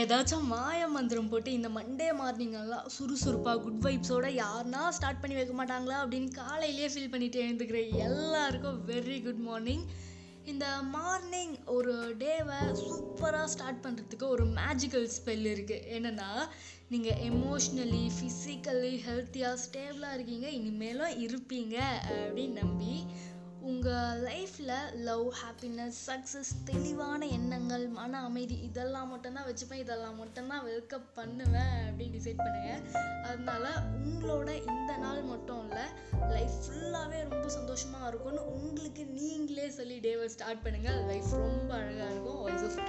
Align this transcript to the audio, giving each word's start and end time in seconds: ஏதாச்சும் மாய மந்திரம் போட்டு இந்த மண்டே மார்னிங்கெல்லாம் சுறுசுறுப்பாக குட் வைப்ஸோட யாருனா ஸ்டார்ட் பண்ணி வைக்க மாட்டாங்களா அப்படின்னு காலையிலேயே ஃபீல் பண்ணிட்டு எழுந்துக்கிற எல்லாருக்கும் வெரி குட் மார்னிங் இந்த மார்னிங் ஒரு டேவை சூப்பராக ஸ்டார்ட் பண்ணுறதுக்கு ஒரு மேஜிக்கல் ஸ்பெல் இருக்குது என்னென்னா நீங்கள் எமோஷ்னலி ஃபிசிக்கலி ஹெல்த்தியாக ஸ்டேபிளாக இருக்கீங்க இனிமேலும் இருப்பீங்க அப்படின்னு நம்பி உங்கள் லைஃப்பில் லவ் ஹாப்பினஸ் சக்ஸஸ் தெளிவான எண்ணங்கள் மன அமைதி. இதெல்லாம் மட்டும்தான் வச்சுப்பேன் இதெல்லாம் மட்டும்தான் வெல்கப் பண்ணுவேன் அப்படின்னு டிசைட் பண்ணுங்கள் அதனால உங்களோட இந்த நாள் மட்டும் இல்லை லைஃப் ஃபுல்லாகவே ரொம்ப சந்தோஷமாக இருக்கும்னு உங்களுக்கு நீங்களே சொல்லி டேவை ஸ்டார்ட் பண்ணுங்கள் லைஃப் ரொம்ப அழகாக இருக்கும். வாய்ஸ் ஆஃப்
ஏதாச்சும் 0.00 0.44
மாய 0.46 0.80
மந்திரம் 0.88 1.30
போட்டு 1.30 1.50
இந்த 1.52 1.68
மண்டே 1.68 2.08
மார்னிங்கெல்லாம் 2.18 2.90
சுறுசுறுப்பாக 2.94 3.60
குட் 3.60 3.80
வைப்ஸோட 3.86 4.26
யாருனா 4.34 4.82
ஸ்டார்ட் 4.90 5.22
பண்ணி 5.22 5.38
வைக்க 5.38 5.54
மாட்டாங்களா 5.54 5.96
அப்படின்னு 6.02 6.30
காலையிலேயே 6.36 6.90
ஃபீல் 6.92 7.10
பண்ணிட்டு 7.10 7.40
எழுந்துக்கிற 7.40 7.80
எல்லாருக்கும் 8.04 8.78
வெரி 8.86 9.16
குட் 9.22 9.42
மார்னிங் 9.46 9.84
இந்த 10.44 10.66
மார்னிங் 10.92 11.56
ஒரு 11.68 11.94
டேவை 12.18 12.60
சூப்பராக 12.80 13.48
ஸ்டார்ட் 13.48 13.82
பண்ணுறதுக்கு 13.82 14.26
ஒரு 14.26 14.44
மேஜிக்கல் 14.54 15.08
ஸ்பெல் 15.16 15.46
இருக்குது 15.46 15.88
என்னென்னா 15.90 16.30
நீங்கள் 16.88 17.20
எமோஷ்னலி 17.26 18.04
ஃபிசிக்கலி 18.14 18.94
ஹெல்த்தியாக 19.04 19.60
ஸ்டேபிளாக 19.64 20.16
இருக்கீங்க 20.16 20.48
இனிமேலும் 20.52 21.18
இருப்பீங்க 21.20 21.76
அப்படின்னு 22.14 22.62
நம்பி 22.62 22.94
உங்கள் 23.70 24.20
லைஃப்பில் 24.22 24.74
லவ் 25.04 25.26
ஹாப்பினஸ் 25.40 25.98
சக்ஸஸ் 26.06 26.52
தெளிவான 26.64 27.20
எண்ணங்கள் 27.36 27.79
மன 28.10 28.22
அமைதி. 28.28 28.54
இதெல்லாம் 28.68 29.10
மட்டும்தான் 29.10 29.46
வச்சுப்பேன் 29.48 29.80
இதெல்லாம் 29.82 30.16
மட்டும்தான் 30.20 30.64
வெல்கப் 30.68 31.10
பண்ணுவேன் 31.18 31.76
அப்படின்னு 31.88 32.14
டிசைட் 32.16 32.40
பண்ணுங்கள் 32.44 32.80
அதனால 33.28 33.66
உங்களோட 34.06 34.48
இந்த 34.72 34.92
நாள் 35.04 35.20
மட்டும் 35.30 35.60
இல்லை 35.66 35.84
லைஃப் 36.32 36.56
ஃபுல்லாகவே 36.64 37.18
ரொம்ப 37.28 37.46
சந்தோஷமாக 37.58 38.08
இருக்கும்னு 38.10 38.42
உங்களுக்கு 38.56 39.04
நீங்களே 39.18 39.68
சொல்லி 39.78 39.98
டேவை 40.06 40.26
ஸ்டார்ட் 40.34 40.64
பண்ணுங்கள் 40.64 40.98
லைஃப் 41.10 41.30
ரொம்ப 41.44 41.70
அழகாக 41.80 42.10
இருக்கும். 42.12 42.40
வாய்ஸ் 42.46 42.66
ஆஃப் 42.68 42.80